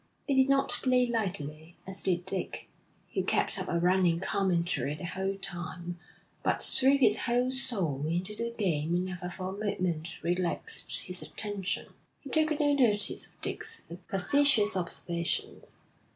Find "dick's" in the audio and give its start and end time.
13.41-13.83